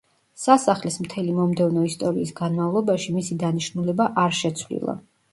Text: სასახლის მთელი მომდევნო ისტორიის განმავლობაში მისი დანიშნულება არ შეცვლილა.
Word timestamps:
სასახლის 0.43 0.95
მთელი 1.01 1.33
მომდევნო 1.39 1.83
ისტორიის 1.89 2.31
განმავლობაში 2.39 3.13
მისი 3.17 3.37
დანიშნულება 3.43 4.07
არ 4.23 4.33
შეცვლილა. 4.39 4.97